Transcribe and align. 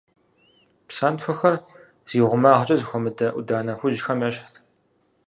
Псантхуэхэр 0.87 1.55
зи 2.09 2.19
гъумагъкӀэ 2.29 2.75
зэхуэмыдэ 2.79 3.27
Ӏуданэ 3.33 3.73
хужьхэм 3.79 4.19
ещхьщ. 4.27 4.55